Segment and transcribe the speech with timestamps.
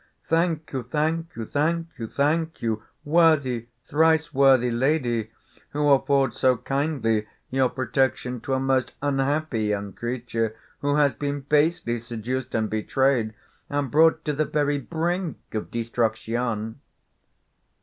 [0.29, 5.29] 'Thank you, thank you, thank you, thank you, worthy, thrice worthy lady,
[5.73, 11.41] who afford so kindly your protection to a most unhappy young creature, who has been
[11.41, 13.35] basely seduced and betrayed,
[13.69, 16.81] and brought to the very brink of destruction.